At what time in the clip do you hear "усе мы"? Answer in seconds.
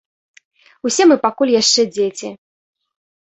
0.89-1.17